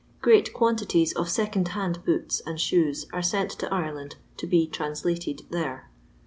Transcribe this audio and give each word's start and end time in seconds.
Great 0.19 0.51
quantities 0.51 1.13
of 1.13 1.29
second 1.29 1.67
hand 1.77 2.03
boots 2.03 2.41
and 2.47 2.59
shoes 2.59 3.05
are 3.13 3.21
sent 3.21 3.51
to 3.51 3.71
Ireland 3.71 4.15
to 4.37 4.47
be 4.47 4.65
"translated" 4.65 5.43
there. 5.51 5.91